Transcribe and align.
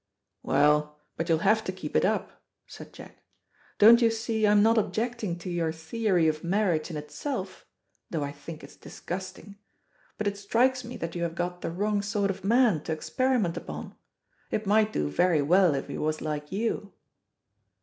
"Well, 0.41 0.97
but 1.15 1.29
you'll 1.29 1.45
have 1.45 1.63
to 1.63 1.71
keep 1.71 1.95
it 1.95 2.03
up," 2.03 2.41
said 2.65 2.91
Jack. 2.91 3.21
"Don't 3.77 4.01
you 4.01 4.09
see 4.09 4.47
I'm 4.47 4.63
not 4.63 4.79
objecting 4.79 5.37
to 5.37 5.47
your 5.51 5.71
theory 5.71 6.27
of 6.27 6.43
marriage 6.43 6.89
in 6.89 6.97
itself 6.97 7.67
though 8.09 8.23
I 8.23 8.31
think 8.31 8.63
it's 8.63 8.75
disgusting 8.75 9.59
but 10.17 10.25
it 10.25 10.37
strikes 10.37 10.83
me 10.83 10.97
that 10.97 11.13
you 11.13 11.21
have 11.21 11.35
got 11.35 11.61
the 11.61 11.69
wrong 11.69 12.01
sort 12.01 12.31
of 12.31 12.43
man 12.43 12.81
to 12.85 12.91
experiment 12.93 13.57
upon. 13.57 13.93
It 14.49 14.65
might 14.65 14.91
do 14.91 15.07
very 15.07 15.43
well 15.43 15.75
if 15.75 15.87
he 15.87 15.99
was 15.99 16.19
like 16.19 16.51
you." 16.51 16.93